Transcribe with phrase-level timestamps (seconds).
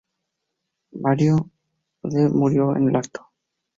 [0.93, 1.51] Mariano
[2.03, 2.29] L.
[2.31, 3.27] murió en el acto.